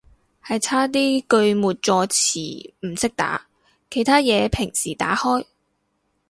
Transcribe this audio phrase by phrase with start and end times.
[0.43, 3.45] 係差啲句末助詞唔識打，
[3.87, 5.45] 其他嘢平時打開